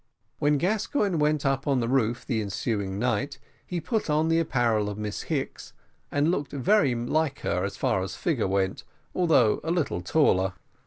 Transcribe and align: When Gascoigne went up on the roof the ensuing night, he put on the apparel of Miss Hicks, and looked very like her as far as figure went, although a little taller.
When 0.39 0.57
Gascoigne 0.57 1.17
went 1.17 1.45
up 1.45 1.67
on 1.67 1.79
the 1.79 1.87
roof 1.87 2.25
the 2.25 2.41
ensuing 2.41 2.97
night, 2.97 3.37
he 3.63 3.79
put 3.79 4.09
on 4.09 4.29
the 4.29 4.39
apparel 4.39 4.89
of 4.89 4.97
Miss 4.97 5.21
Hicks, 5.29 5.73
and 6.11 6.31
looked 6.31 6.51
very 6.53 6.95
like 6.95 7.41
her 7.41 7.63
as 7.63 7.77
far 7.77 8.01
as 8.01 8.15
figure 8.15 8.47
went, 8.47 8.83
although 9.13 9.59
a 9.63 9.69
little 9.69 10.01
taller. 10.01 10.53